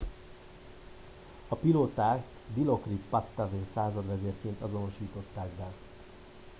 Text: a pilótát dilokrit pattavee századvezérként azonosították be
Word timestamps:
a 1.49 1.55
pilótát 1.55 2.23
dilokrit 2.53 3.01
pattavee 3.09 3.65
századvezérként 3.73 4.61
azonosították 4.61 5.49
be 5.49 5.71